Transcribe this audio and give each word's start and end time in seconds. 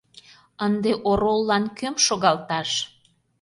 Ынде 0.65 0.91
ороллан 1.09 1.63
кӧм 1.77 1.95
шогалташ? 2.05 2.69